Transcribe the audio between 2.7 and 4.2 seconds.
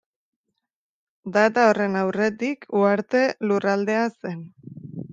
Uharte Lurraldea